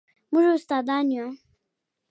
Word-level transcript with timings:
موږ 0.31 0.45
استادان 0.55 1.05
یو 1.15 1.27